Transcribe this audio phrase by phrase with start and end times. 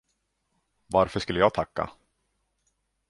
[0.87, 1.89] Varför skulle jag tacka?